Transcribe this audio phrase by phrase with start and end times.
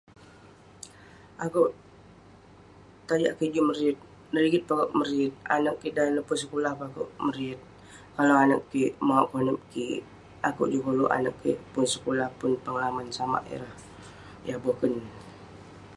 [1.45, 1.69] Akouk,
[3.07, 3.97] tajak kik juk meriyet,
[4.43, 8.91] rigit akouk peh akouk meriyet..anag kik dan neh pun sekulah peh akouk meriyet..kalau anag kik
[9.07, 9.99] mauk konep kik,
[10.49, 14.93] akouk juk koluk anag kik pun sekulah, pun pengalaman samak ireh boken.